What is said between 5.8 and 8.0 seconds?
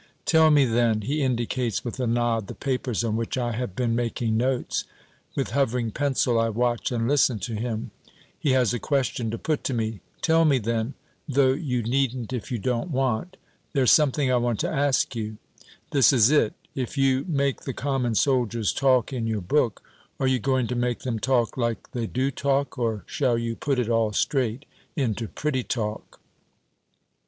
pencil I watch and listen to him.